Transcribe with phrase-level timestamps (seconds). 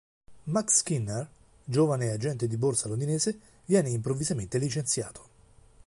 [0.45, 1.27] Max Skinner,
[1.63, 5.29] giovane agente di borsa londinese, viene improvvisamente licenziato.